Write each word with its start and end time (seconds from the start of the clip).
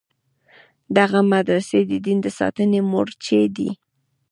دغه 0.97 1.19
مدرسې 1.33 1.79
د 1.91 1.91
دین 2.05 2.17
د 2.25 2.27
ساتنې 2.39 2.79
مورچې 2.91 3.41
دي. 3.55 3.69